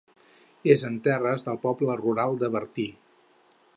[0.75, 2.87] És en terres del poble rural de Bertí.